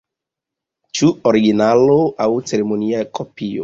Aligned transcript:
Ĉu 0.99 1.11
originalo 1.33 2.01
aŭ 2.27 2.31
ceremonia 2.53 3.09
kopio? 3.19 3.57